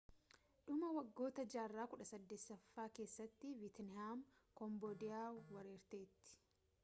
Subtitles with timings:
[0.67, 5.25] dhuma waggoota jaarraa 18ffaa keessatti veetinihaamis kaamboodiyaa
[5.57, 6.35] weerarteetti